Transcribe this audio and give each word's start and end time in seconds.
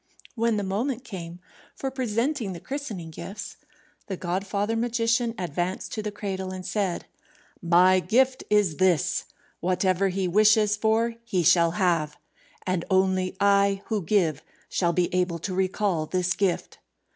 When 0.33 0.57
the 0.57 0.63
moment 0.63 1.03
came 1.03 1.39
for 1.75 1.91
presenting 1.91 2.53
the 2.53 2.59
christening 2.59 3.11
gifts, 3.11 3.57
the 4.07 4.17
godfather 4.17 4.75
magician 4.75 5.35
advanced 5.37 5.91
to 5.93 6.01
the 6.01 6.09
cradle 6.11 6.49
and 6.49 6.65
said, 6.65 7.05
"My 7.61 7.99
gift 7.99 8.43
is 8.49 8.77
this: 8.77 9.25
Whatever 9.59 10.09
he 10.09 10.27
wishes 10.27 10.75
for 10.75 11.13
he 11.23 11.43
shall 11.43 11.73
have. 11.77 12.17
And 12.65 12.83
only 12.89 13.37
I 13.39 13.83
who 13.89 14.01
give 14.01 14.41
shall 14.69 14.91
be 14.91 15.07
able 15.13 15.37
to 15.37 15.53
recall 15.53 16.07
this 16.07 16.33
gift." 16.33 16.79